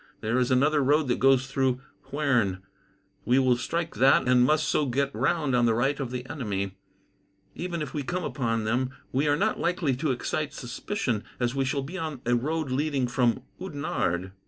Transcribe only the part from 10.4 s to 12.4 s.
suspicion, as we shall be on a